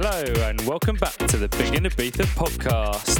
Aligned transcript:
Hello, 0.00 0.48
and 0.48 0.60
welcome 0.60 0.94
back 0.94 1.16
to 1.26 1.36
the 1.36 1.48
Big 1.48 1.74
in 1.74 1.82
Ibiza 1.82 2.24
podcast. 2.36 3.18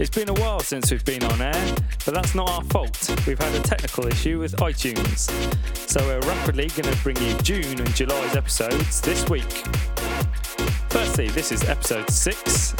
It's 0.00 0.08
been 0.08 0.30
a 0.30 0.32
while 0.32 0.60
since 0.60 0.90
we've 0.90 1.04
been 1.04 1.22
on 1.22 1.42
air, 1.42 1.74
but 2.06 2.14
that's 2.14 2.34
not 2.34 2.48
our 2.48 2.64
fault. 2.64 3.14
We've 3.26 3.38
had 3.38 3.54
a 3.54 3.60
technical 3.60 4.06
issue 4.06 4.38
with 4.38 4.56
iTunes. 4.56 5.28
So 5.86 6.00
we're 6.06 6.26
rapidly 6.26 6.68
going 6.68 6.90
to 6.90 7.02
bring 7.02 7.18
you 7.18 7.34
June 7.42 7.78
and 7.78 7.94
July's 7.94 8.36
episodes 8.36 9.02
this 9.02 9.28
week. 9.28 9.66
Firstly, 10.88 11.28
this 11.28 11.52
is 11.52 11.62
episode 11.64 12.08
6 12.08 12.74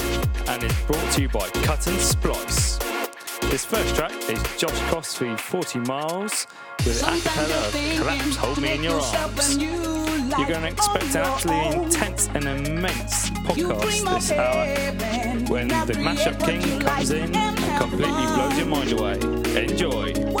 and 0.47 0.63
it's 0.63 0.81
brought 0.85 1.11
to 1.11 1.21
you 1.21 1.29
by 1.29 1.47
Cut 1.61 1.85
and 1.85 1.99
Splice. 1.99 2.79
This 3.51 3.63
first 3.63 3.95
track 3.95 4.11
is 4.27 4.41
Josh 4.57 4.79
Cosby 4.89 5.35
40 5.37 5.81
Miles 5.81 6.47
with 6.79 6.99
a 7.03 7.21
cappella 7.21 7.67
of 7.67 7.73
Collapse 7.99 8.37
Hold 8.37 8.59
Me 8.59 8.73
in 8.73 8.83
Your 8.83 8.99
Arms. 8.99 9.94
You're 10.31 10.47
going 10.47 10.61
to 10.61 10.67
expect 10.67 11.15
an 11.15 11.21
actually 11.21 11.83
intense 11.83 12.27
and 12.33 12.45
immense 12.45 13.29
podcast 13.29 14.13
this 14.13 14.31
hour 14.31 14.65
when 15.51 15.67
the 15.67 15.93
mashup 15.93 16.43
king 16.43 16.79
comes 16.79 17.11
in 17.11 17.35
and 17.35 17.57
completely 17.79 18.07
blows 18.07 18.57
your 18.57 18.67
mind 18.67 18.91
away. 18.93 19.19
Enjoy. 19.63 20.34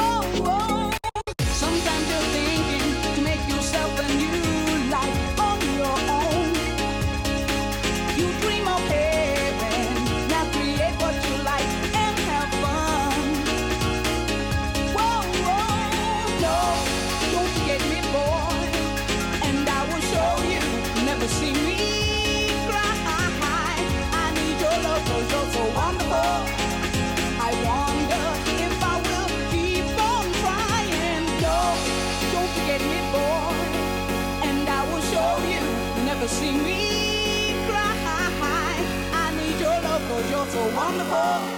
so 40.55 40.67
wonderful. 40.67 41.54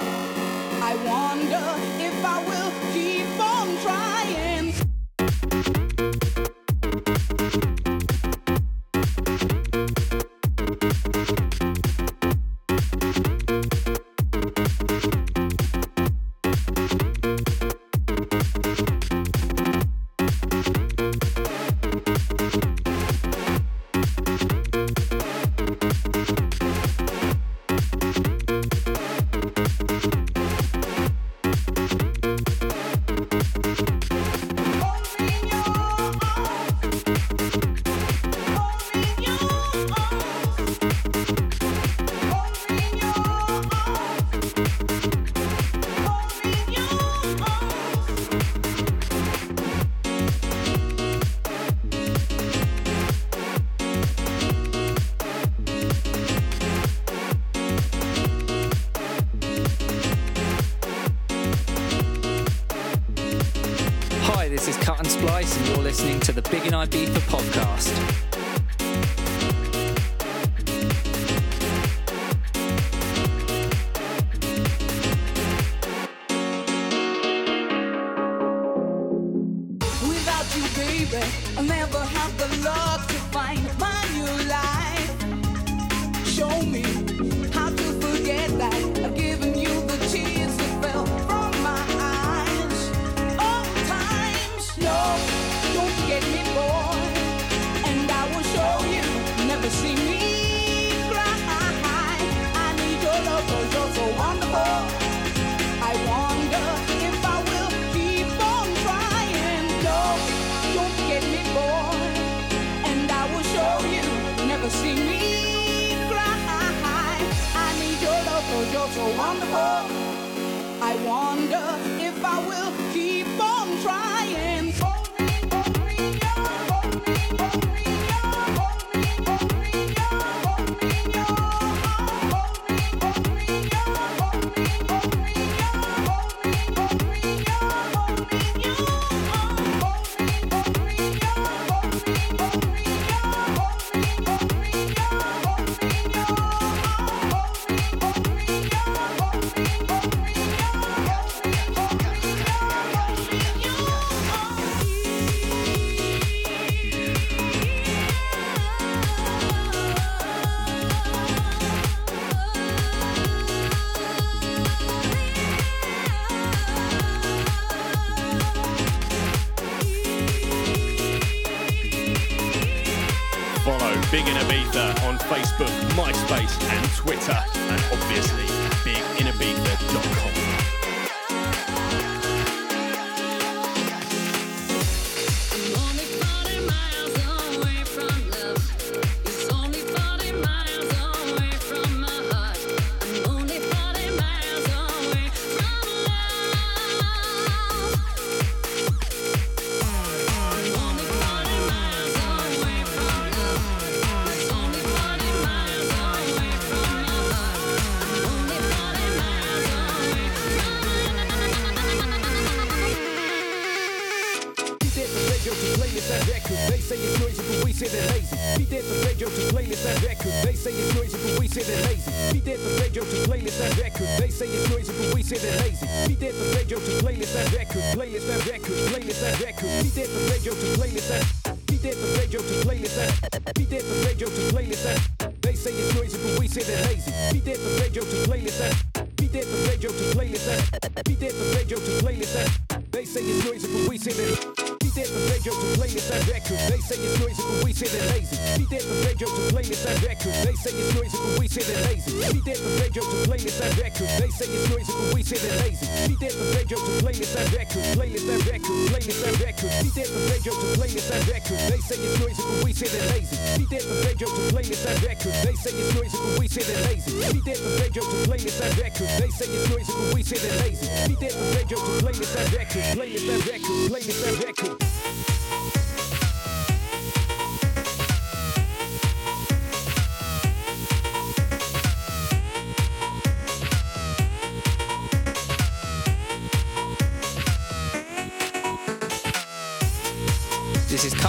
Be 233.55 233.63
there 233.65 233.79
for 233.79 234.07
radio 234.07 234.27
to 234.27 234.41
playlist 234.51 234.85
and. 234.85 235.33
They 235.41 235.53
say 235.53 235.71
it's 235.71 235.95
noisy, 235.95 236.17
but 236.17 236.39
we 236.39 236.47
say 236.47 236.63
they're 236.63 236.83
lazy. 236.87 237.11
Be 237.31 237.39
there 237.39 237.55
for 237.55 237.81
radio 237.81 238.03
to 238.03 238.17
playlist 238.27 238.59
and. 238.59 239.15
Be 239.15 239.27
there 239.27 239.43
for 239.43 239.69
radio 239.69 239.89
to 239.89 240.03
playlist 240.15 240.47
and. 240.51 241.05
Be 241.05 241.15
there 241.15 241.31
for 241.31 241.55
radio 241.55 241.77
to 241.77 241.91
playlist 242.03 242.35
and. 242.35 242.83
They 242.91 243.05
say 243.05 243.21
it's 243.23 243.45
noisy, 243.45 243.67
but 243.71 243.89
we 243.89 243.97
say 243.97 244.11
they're. 244.11 244.35
Be 244.79 244.89
there 244.91 245.05
for 245.05 245.21
radio 245.31 245.53
to 245.53 245.67
playlist 245.79 246.11
and 246.11 246.27
records. 246.27 246.67
They 246.67 246.79
say 246.79 246.95
it's 246.99 247.19
noisy, 247.19 247.43
but 247.47 247.63
we 247.63 247.71
say 247.73 247.87
they're 247.87 248.09
lazy. 248.11 248.37
Be 248.57 248.65
there 248.69 248.81
for 248.83 249.06
radio 249.17 249.33
to 249.33 249.53
playlist 249.53 249.85
and 249.89 250.03
records. 250.03 250.45
They 250.45 250.53
say 250.53 250.77
it's 250.77 250.93
noisy, 250.93 251.17
but 251.17 251.39
we 251.39 251.47
say 251.47 251.63
they're 251.65 251.83
lazy. 251.89 252.13
Be 252.33 252.41
there 252.45 252.55
for 252.55 252.69
radio 252.77 253.01
to 253.01 253.17
playlist 253.25 253.61
and 253.65 253.77
records. 253.81 254.13
They 254.21 254.29
say 254.29 254.45
it's 254.45 254.69
noisy, 254.69 254.93
but 254.93 255.13
we 255.13 255.23
say 255.23 255.37
they're 255.41 255.57
lazy. 255.57 255.87
Be 256.05 256.15
there 256.21 256.29
for 256.37 256.45
radio 256.53 256.77
to 256.77 256.91
playlist 257.01 257.33
and 257.33 257.49
records. 257.57 257.87
Playlist 257.97 258.29
and 258.29 258.45
records. 258.45 258.85
Playlist 258.93 259.21
and 259.25 259.37
records. 259.41 259.73
Be 259.81 259.89
there 259.97 260.05
for 260.05 260.21
radio 260.29 260.53
to 260.53 260.67
playlist 260.77 261.09
and 261.09 261.27
records. 261.33 261.65
They 261.65 261.81
say 261.81 261.97
it's 261.97 262.13
noisy, 262.21 262.43
but 262.45 262.61
we 262.61 262.71
say 262.77 262.87
they're 262.93 263.09
lazy. 263.09 263.37
Be 263.57 263.65
there 263.65 263.81
for 263.81 263.97
radio 264.05 264.27
to 264.29 264.41
playlist 264.53 264.85
and 264.85 264.99
records. 265.01 265.37
They 265.41 265.55
say 265.57 265.73
it's 265.73 265.89
noisy, 265.97 266.17
but 266.21 266.33
we 266.37 266.45
say 266.45 266.61
they're 266.61 266.85
lazy. 266.85 267.13
Be 267.33 267.39
there 267.41 267.57
for 267.57 267.73
radio 267.81 268.03
to 268.05 268.17
playlist 268.29 268.61
and 268.61 268.73
records. 268.77 269.13
They 269.17 269.31
say 269.33 269.49
it's 269.49 269.65
noisy, 269.65 269.93
but 269.97 270.13
we 270.13 270.21
say 270.21 270.37
they're 270.37 270.61
lazy. 270.61 270.87
Be 271.09 271.15
there 271.17 271.33
for 271.33 271.47
radio 271.57 271.77
to 271.81 271.91
playlist 272.05 272.35
and 272.37 272.49
records. 272.53 272.89
Playlist 272.93 273.25
and 273.33 273.41
records. 273.49 273.81
Playlist 273.89 274.21
and 274.29 274.37
records. 274.45 274.77
This 274.77 275.06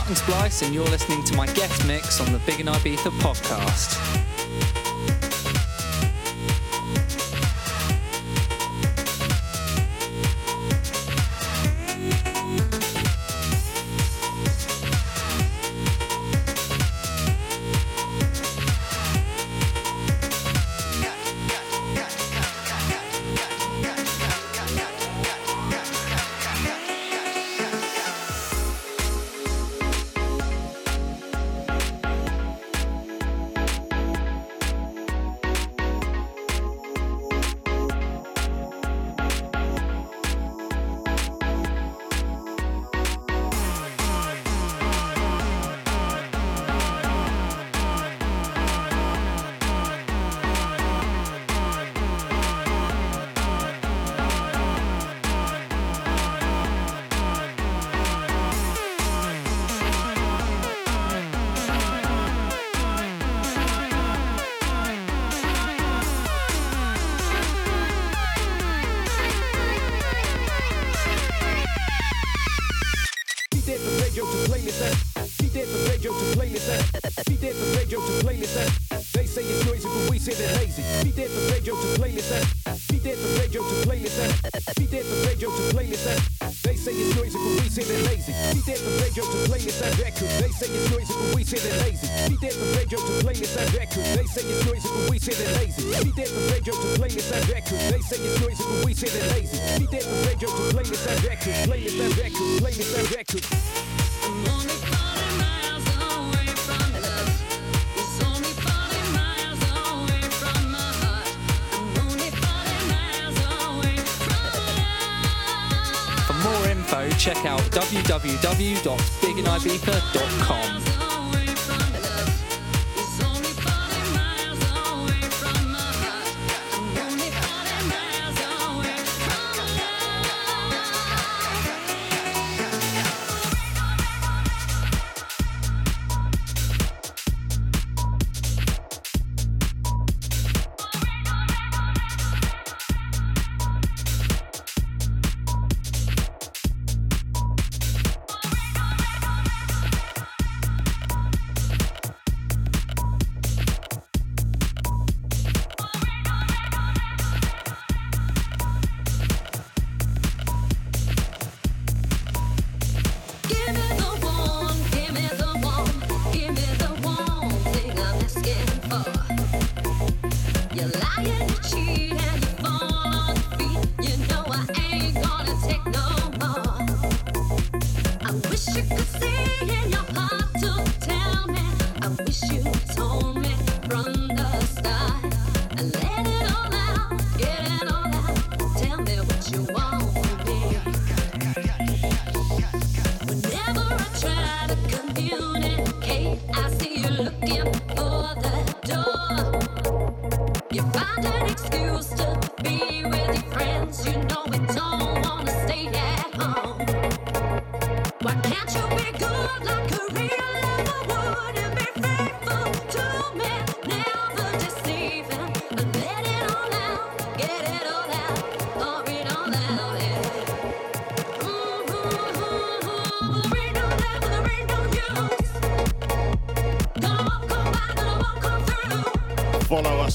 And 0.09 0.17
Splice, 0.17 0.63
and 0.63 0.75
you're 0.75 0.87
listening 0.87 1.23
to 1.25 1.35
my 1.35 1.45
guest 1.49 1.87
mix 1.87 2.19
on 2.19 2.33
the 2.33 2.39
Big 2.39 2.61
in 2.61 2.67
Ibiza 2.67 3.11
podcast. 3.21 4.28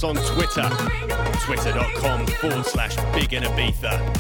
on 0.04 0.16
Twitter, 0.16 0.70
twitter.com 1.46 2.26
forward 2.28 2.66
slash 2.66 2.96
big 3.14 3.34
in 3.34 3.44
Ibiza. 3.44 4.13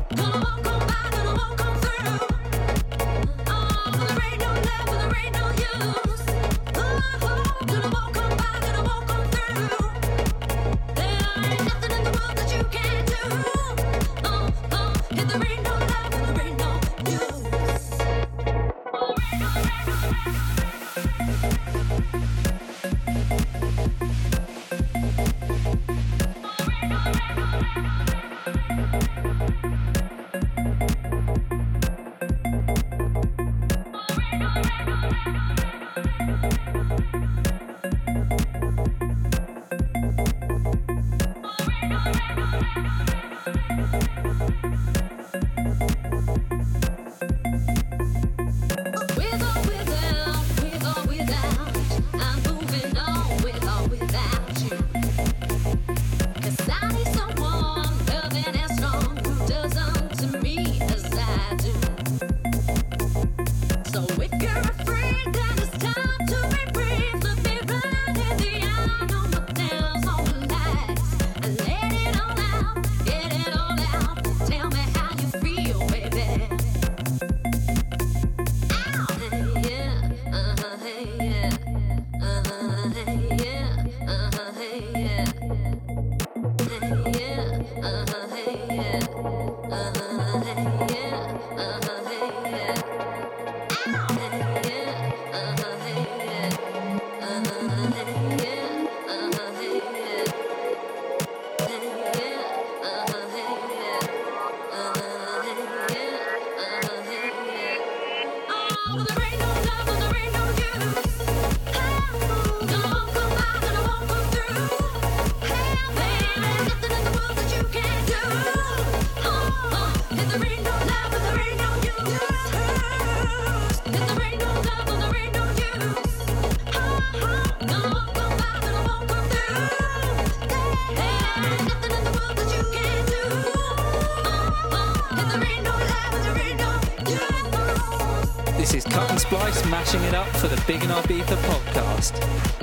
Splice 139.23 139.65
mashing 139.69 140.01
it 140.03 140.13
up 140.13 140.27
for 140.35 140.49
the 140.49 140.61
Big 140.67 140.83
in 140.83 140.89
Ibiza 140.89 141.37
podcast. 141.47 142.62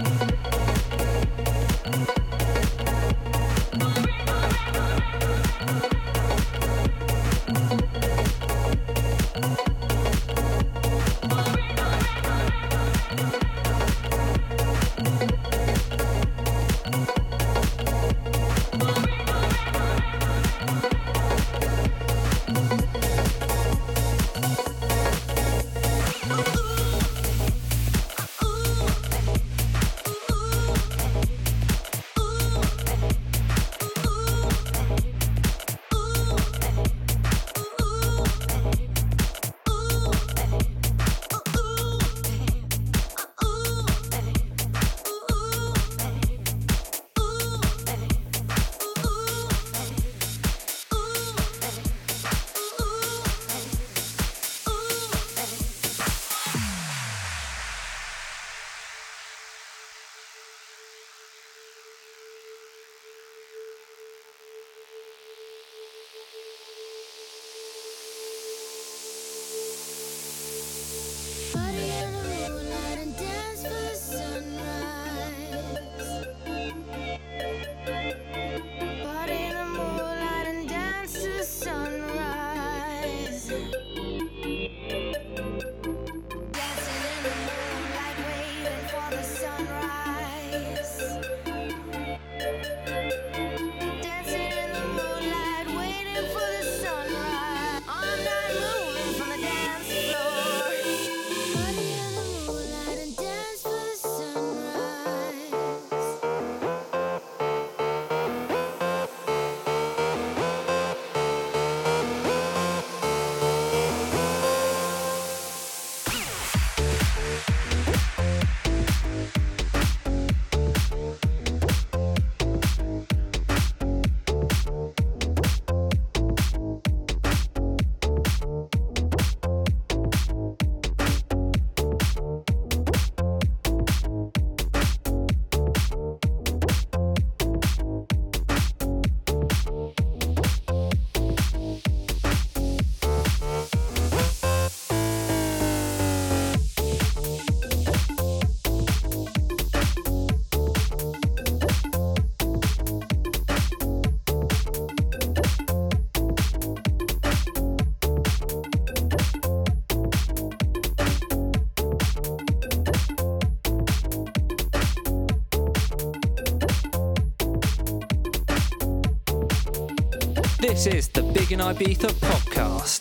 Big 171.50 171.59
in 171.59 171.66
Ibiza 171.66 172.09
podcast. 172.21 173.00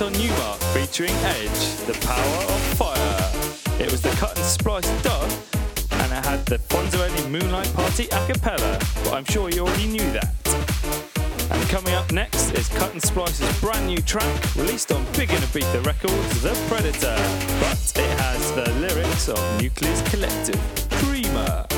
released 0.00 0.02
on 0.02 0.12
Newmark 0.12 0.60
featuring 0.74 1.14
Edge, 1.24 1.76
The 1.86 1.98
Power 2.06 2.44
of 2.44 2.60
Fire. 2.76 3.80
It 3.80 3.90
was 3.90 4.02
the 4.02 4.10
cut 4.10 4.36
and 4.36 4.46
splice 4.46 5.02
dub 5.02 5.30
and 5.90 6.12
it 6.12 6.24
had 6.24 6.44
the 6.46 6.58
Fonzerelli 6.58 7.28
Moonlight 7.30 7.72
Party 7.74 8.06
a 8.06 8.26
cappella, 8.26 8.78
but 9.04 9.14
I'm 9.14 9.24
sure 9.24 9.50
you 9.50 9.66
already 9.66 9.86
knew 9.86 10.12
that. 10.12 10.34
And 11.50 11.68
coming 11.68 11.94
up 11.94 12.12
next 12.12 12.52
is 12.52 12.68
Cut 12.68 12.92
and 12.92 13.02
Splice's 13.02 13.60
brand 13.60 13.86
new 13.86 13.98
track, 14.02 14.56
released 14.56 14.92
on 14.92 15.04
Big 15.16 15.30
and 15.30 15.42
The 15.42 15.82
Records, 15.84 16.42
The 16.42 16.54
Predator, 16.68 17.16
but 17.60 17.92
it 17.96 18.18
has 18.20 18.52
the 18.52 18.70
lyrics 18.80 19.28
of 19.28 19.38
Nucleus 19.60 20.02
Collective, 20.10 20.60
Dreamer. 21.00 21.77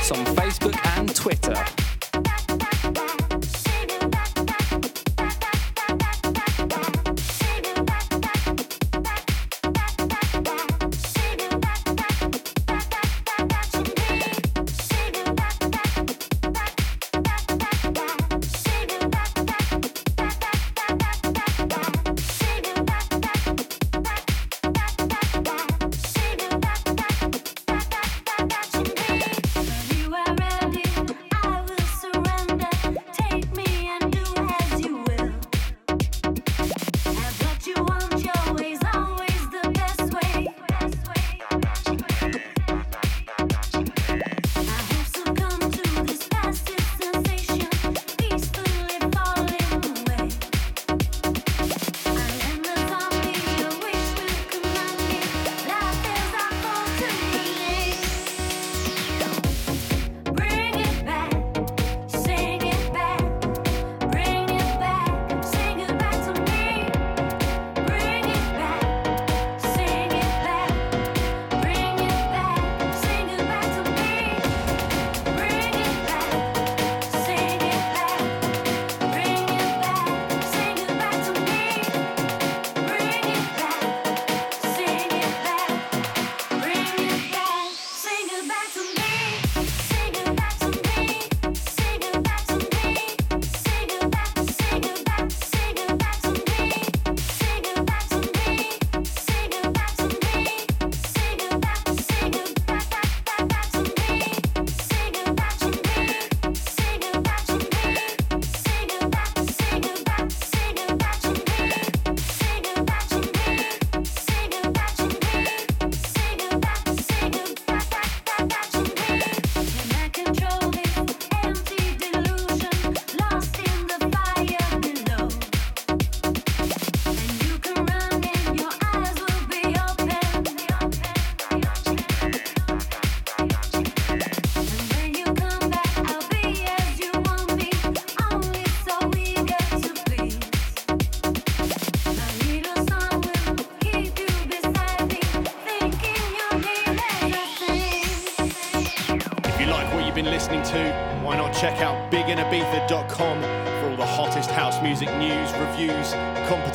Us 0.00 0.10
on 0.12 0.24
Facebook 0.34 0.76
and 0.98 1.14
Twitter. 1.14 1.79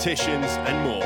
Competitions, 0.05 0.51
and 0.67 0.83
more. 0.83 1.04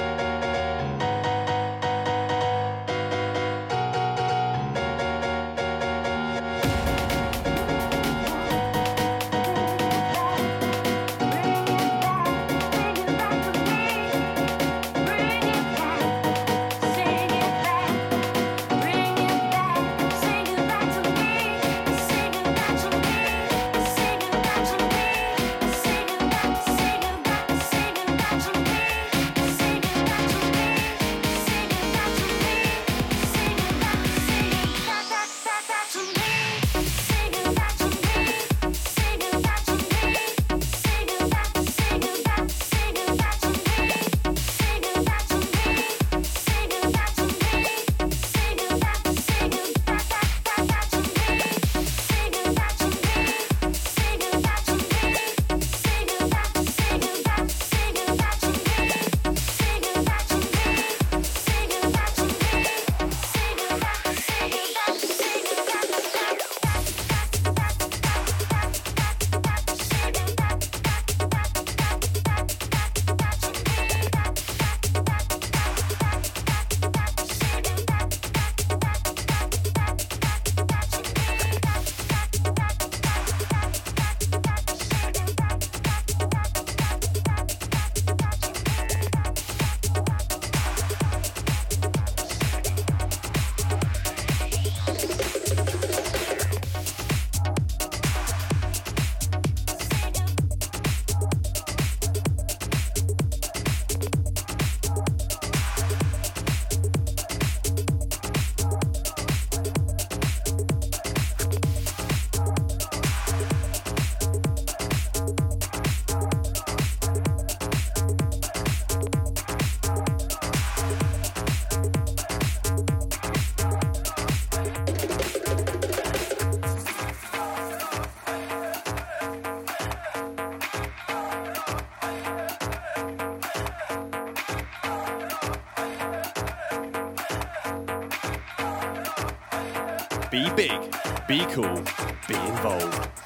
Be 141.30 141.46
cool, 141.52 141.84
be 142.28 142.34
involved. 142.34 143.19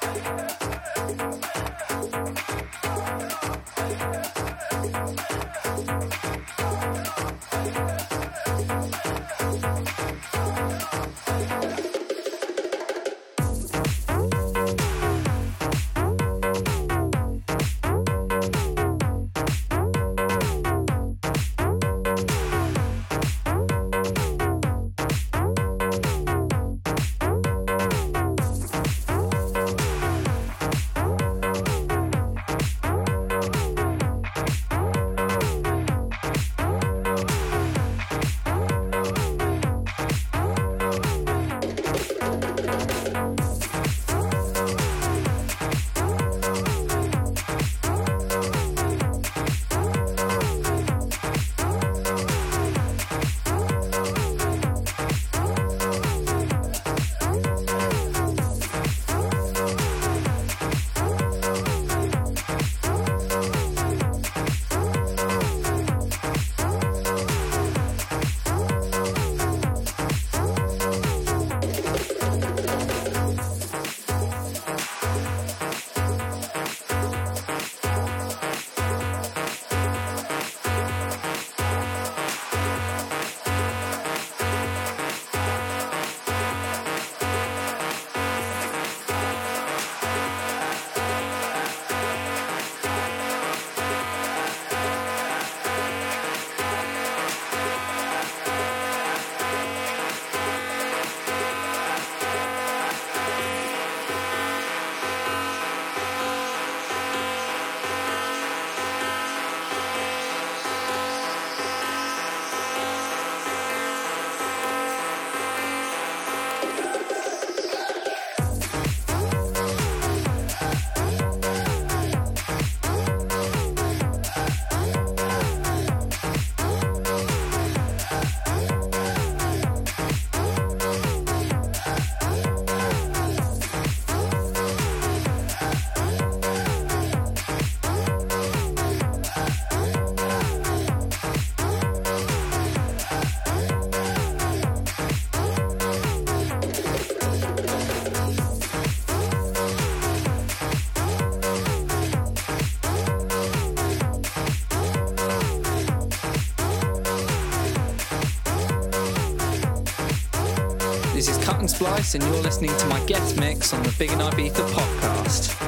and 162.14 162.24
you're 162.24 162.42
listening 162.42 162.76
to 162.76 162.86
my 162.86 163.00
guest 163.06 163.38
mix 163.38 163.72
on 163.72 163.82
the 163.82 163.94
Big 163.98 164.10
in 164.10 164.18
Ibiza 164.18 164.68
podcast. 164.70 165.63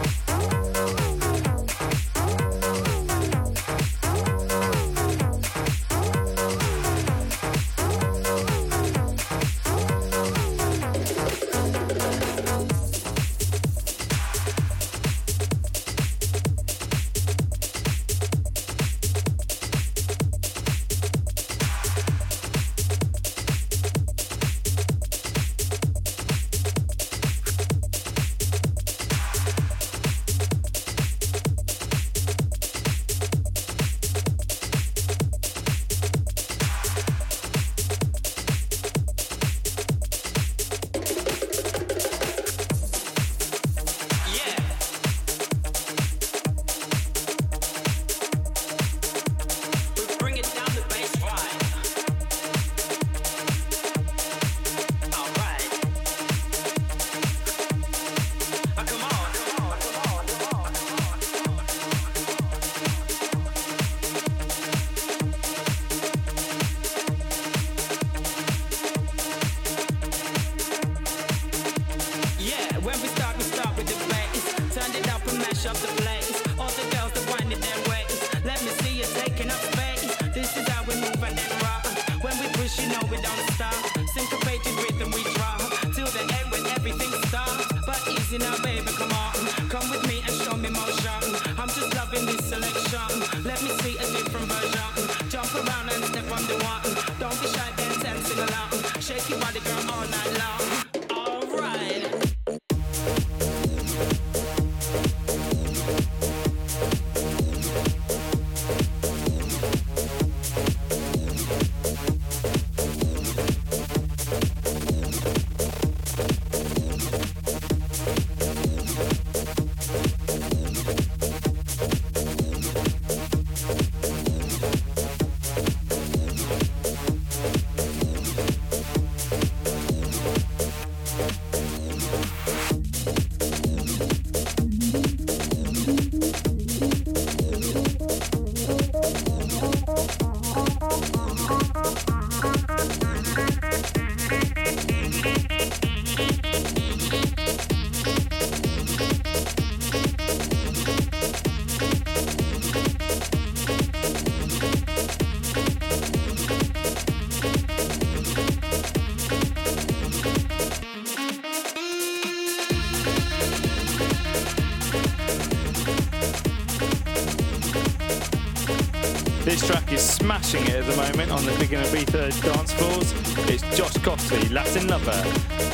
This 169.57 169.69
track 169.69 169.91
is 169.91 170.03
smashing 170.03 170.63
it 170.65 170.75
at 170.75 170.85
the 170.85 170.95
moment 170.97 171.33
on 171.33 171.43
the 171.47 171.53
and 171.53 171.87
Ibiza 171.87 172.43
dance 172.45 172.75
floors. 172.75 173.15
It's 173.49 173.63
Josh 173.75 173.95
Costley, 174.05 174.53
Latin 174.53 174.87
Lover, 174.87 175.23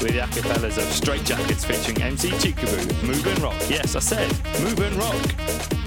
with 0.00 0.12
the 0.12 0.20
acapellas 0.20 0.78
of 0.78 0.84
Straight 0.84 1.24
Jackets 1.24 1.64
featuring 1.64 2.00
MC 2.00 2.30
Chikaboo, 2.30 3.02
Move 3.02 3.26
and 3.26 3.40
Rock. 3.40 3.60
Yes, 3.68 3.96
I 3.96 3.98
said, 3.98 4.30
Move 4.62 4.78
and 4.78 4.94
Rock. 4.94 5.81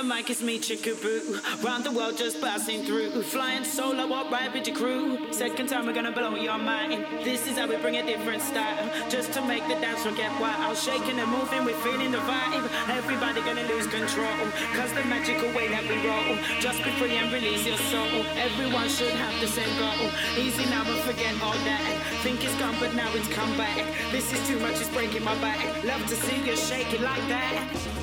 The 0.00 0.06
mic 0.06 0.30
is 0.30 0.40
me, 0.40 0.58
Chickaboo. 0.58 1.62
Round 1.62 1.84
the 1.84 1.92
world 1.92 2.16
just 2.16 2.40
passing 2.40 2.84
through. 2.84 3.22
Flying 3.22 3.64
solo 3.64 4.04
or 4.04 4.30
ride 4.30 4.54
with 4.54 4.66
your 4.66 4.74
crew. 4.74 5.30
Second 5.30 5.68
time 5.68 5.84
we're 5.84 5.92
gonna 5.92 6.10
blow 6.10 6.36
your 6.36 6.56
mind. 6.56 7.04
This 7.22 7.46
is 7.46 7.58
how 7.58 7.66
we 7.66 7.76
bring 7.76 7.96
a 7.96 8.06
different 8.06 8.40
style. 8.40 8.88
Just 9.10 9.32
to 9.34 9.44
make 9.44 9.62
the 9.68 9.74
dance 9.74 10.00
floor 10.00 10.14
get 10.14 10.32
wild. 10.40 10.76
Shaking 10.78 11.18
and 11.20 11.30
moving, 11.30 11.66
we're 11.66 11.82
feeling 11.84 12.12
the 12.12 12.22
vibe. 12.30 12.64
Everybody 12.88 13.42
gonna 13.42 13.68
lose 13.68 13.86
control. 13.88 14.40
Cause 14.72 14.90
the 14.94 15.04
magical 15.04 15.52
way 15.52 15.68
that 15.68 15.84
we 15.84 15.96
roll. 16.08 16.36
Just 16.60 16.82
be 16.82 16.90
free 16.92 17.16
and 17.18 17.30
release 17.30 17.66
your 17.66 17.76
soul. 17.92 18.24
Everyone 18.40 18.88
should 18.88 19.12
have 19.12 19.38
the 19.38 19.48
same 19.48 19.74
goal. 19.76 20.08
Easy 20.38 20.64
now 20.70 20.84
and 20.88 21.00
forget 21.04 21.34
all 21.42 21.58
that. 21.68 21.84
Think 22.22 22.42
it's 22.42 22.56
gone, 22.56 22.76
but 22.80 22.94
now 22.94 23.10
it's 23.12 23.28
come 23.28 23.54
back. 23.58 23.76
This 24.12 24.32
is 24.32 24.40
too 24.48 24.58
much, 24.60 24.80
it's 24.80 24.88
breaking 24.88 25.24
my 25.24 25.36
back. 25.42 25.60
Love 25.84 26.06
to 26.06 26.16
see 26.16 26.40
you 26.46 26.56
shake 26.56 26.90
it 26.94 27.02
like 27.02 27.26
that. 27.28 27.99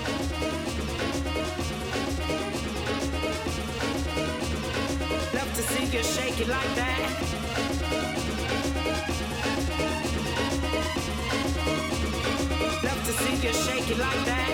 You 5.90 6.04
shake 6.04 6.42
it 6.42 6.50
like 6.50 6.76
that. 6.76 7.12
Love 12.84 13.06
to 13.06 13.14
see 13.14 13.48
you 13.48 13.54
shake 13.54 13.90
it 13.90 13.98
like 13.98 14.26
that. 14.26 14.47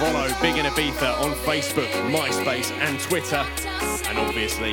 Follow 0.00 0.28
Big 0.40 0.56
in 0.56 0.64
Ibiza 0.64 1.20
on 1.20 1.32
Facebook, 1.44 1.90
MySpace, 2.10 2.70
and 2.80 2.98
Twitter. 3.00 3.46
And 4.08 4.18
obviously, 4.18 4.72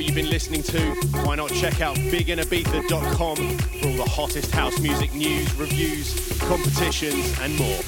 what 0.00 0.06
you've 0.06 0.14
been 0.14 0.30
listening 0.30 0.62
to, 0.62 0.80
why 1.26 1.36
not 1.36 1.50
check 1.50 1.82
out 1.82 1.94
biginibiza.com 1.94 3.36
for 3.36 3.86
all 3.86 3.96
the 3.96 4.10
hottest 4.10 4.50
house 4.50 4.80
music 4.80 5.12
news, 5.12 5.54
reviews, 5.56 6.38
competitions, 6.38 7.38
and 7.42 7.54
more. 7.58 7.80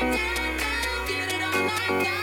Give 0.00 0.08
it 0.08 1.42
all 1.42 1.64
like 1.66 2.04
that. 2.04 2.20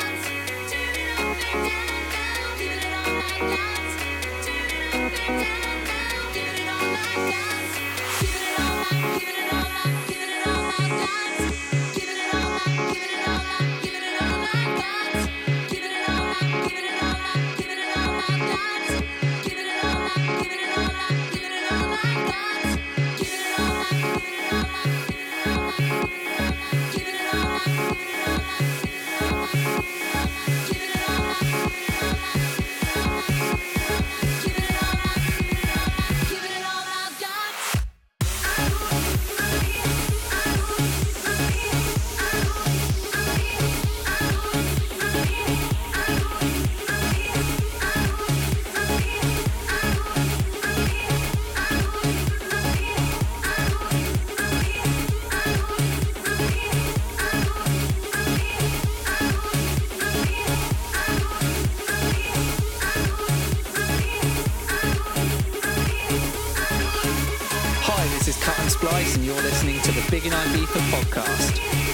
Is 68.27 68.37
Cut 68.43 68.59
and 68.59 68.69
Splice, 68.69 69.15
and 69.15 69.23
you're 69.23 69.35
listening 69.35 69.79
to 69.81 69.91
the 69.91 70.05
Big 70.11 70.25
in 70.25 70.31
Ibiza 70.31 70.79
podcast. 70.91 71.86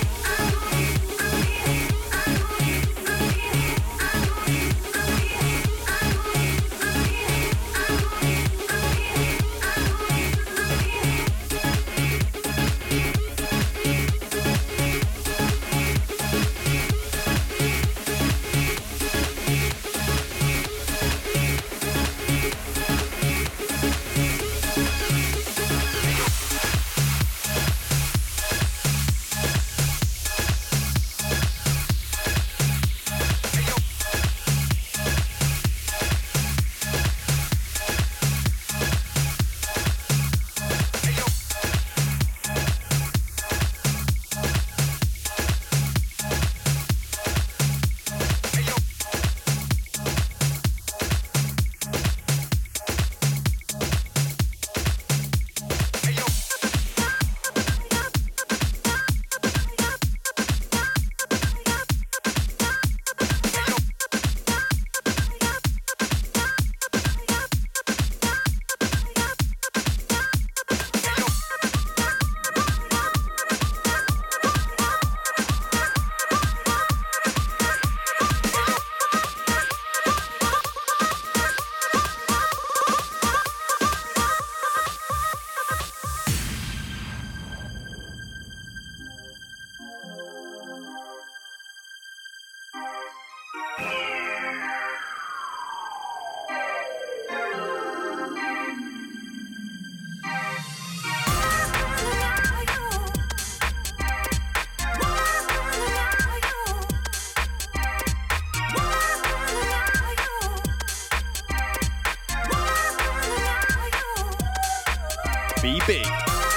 Big, 115.86 116.06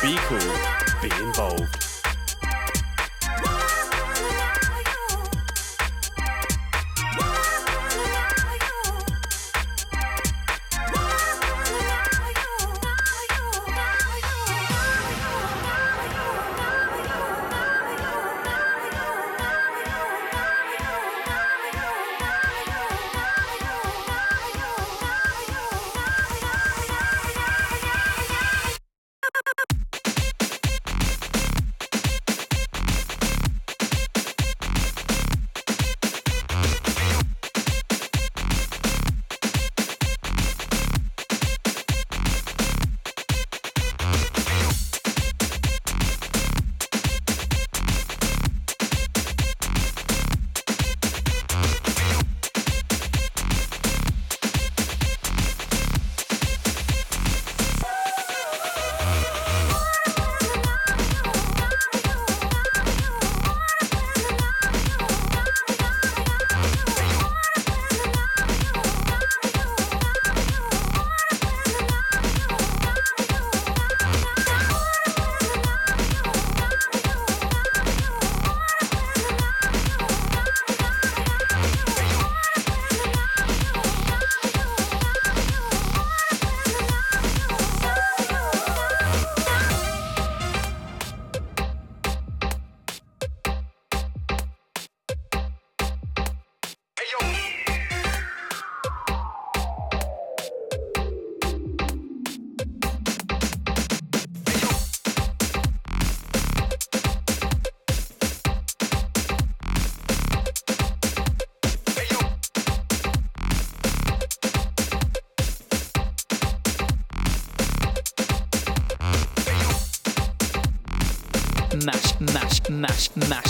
be 0.02 0.14
cool, 0.28 0.38
be 1.02 1.10
involved. 1.24 1.85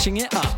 Mashing 0.07 0.17
it 0.25 0.33
up. 0.33 0.56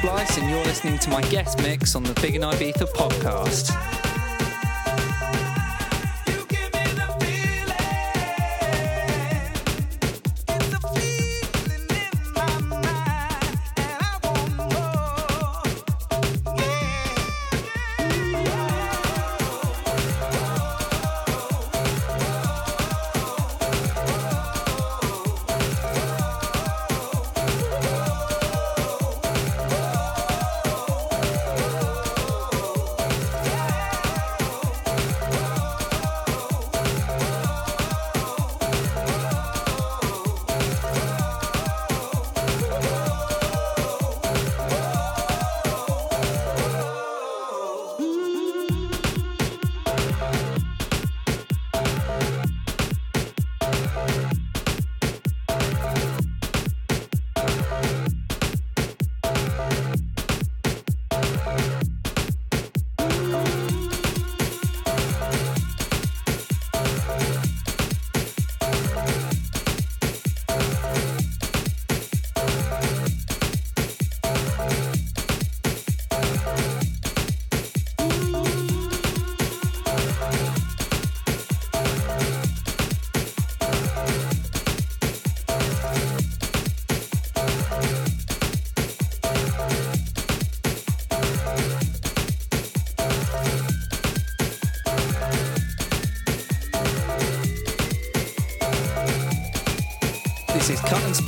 Splice, 0.00 0.38
and 0.38 0.48
you're 0.48 0.64
listening 0.64 0.98
to 0.98 1.10
my 1.10 1.20
guest 1.28 1.60
mix 1.60 1.94
on 1.94 2.02
the 2.02 2.18
Big 2.22 2.34
in 2.34 2.40
Ibiza 2.40 2.90
podcast. 2.94 3.99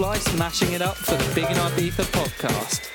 Smashing 0.03 0.73
it 0.73 0.83
up 0.83 0.97
for 0.97 1.15
the 1.15 1.33
Big 1.33 1.45
in 1.45 1.57
Ibiza 1.57 2.03
podcast. 2.11 2.92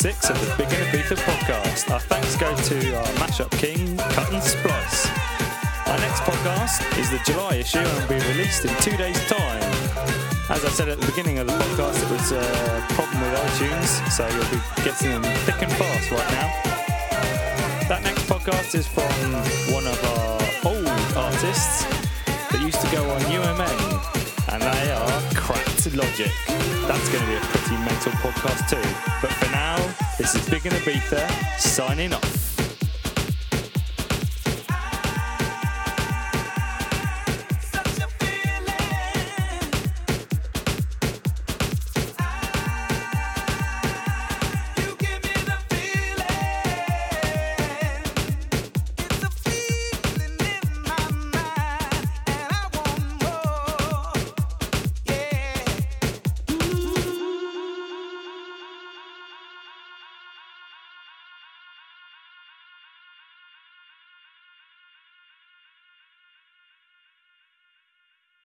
6 0.00 0.30
of 0.30 0.40
the 0.40 0.46
Big 0.56 0.72
in 0.72 0.80
Ibiza 0.86 1.14
podcast. 1.28 1.90
Our 1.90 2.00
thanks 2.00 2.34
go 2.36 2.48
to 2.56 2.96
our 2.96 3.04
mashup 3.20 3.50
king, 3.50 3.98
Cut 4.16 4.32
and 4.32 4.42
Splice. 4.42 5.06
Our 5.88 5.98
next 5.98 6.22
podcast 6.22 6.98
is 6.98 7.10
the 7.10 7.20
July 7.26 7.56
issue 7.56 7.80
and 7.80 8.00
will 8.00 8.08
be 8.08 8.26
released 8.32 8.64
in 8.64 8.74
two 8.80 8.96
days' 8.96 9.20
time. 9.28 9.60
As 10.48 10.64
I 10.64 10.70
said 10.72 10.88
at 10.88 10.98
the 10.98 11.04
beginning 11.04 11.38
of 11.38 11.48
the 11.48 11.52
podcast, 11.52 12.00
it 12.00 12.10
was 12.10 12.32
a 12.32 12.40
problem 12.96 13.20
with 13.20 13.34
iTunes, 13.44 14.10
so 14.10 14.26
you'll 14.28 14.48
be 14.48 14.64
getting 14.88 15.20
them 15.20 15.22
thick 15.44 15.60
and 15.60 15.72
fast 15.72 16.10
right 16.10 16.30
now. 16.32 16.48
That 17.92 18.00
next 18.02 18.22
podcast 18.22 18.74
is 18.74 18.86
from 18.86 19.04
one 19.68 19.86
of 19.86 20.00
our 20.16 20.72
old 20.72 20.88
artists 21.14 21.84
that 22.48 22.60
used 22.62 22.80
to 22.80 22.90
go 22.90 23.04
on 23.04 23.20
UMN, 23.28 24.54
and 24.54 24.62
they 24.62 24.92
are 24.92 25.34
Cracked 25.34 25.92
Logic. 25.94 26.32
That's 26.88 27.08
going 27.10 27.22
to 27.22 27.30
be 27.30 27.36
a 27.36 27.40
pretty 27.40 27.76
mental 27.84 28.12
podcast 28.18 28.66
too. 28.68 29.10
But 29.22 29.30
for 29.34 29.50
now, 29.52 29.89
this 30.20 30.34
is 30.34 30.50
Big 30.50 30.66
in 30.66 30.72
Ibiza 30.72 31.58
signing 31.58 32.12
off. 32.12 32.39